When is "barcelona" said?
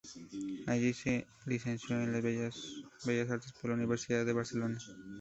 4.33-4.79